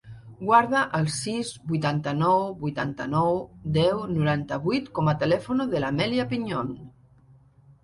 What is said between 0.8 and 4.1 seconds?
el sis, vuitanta-nou, vuitanta-nou, deu,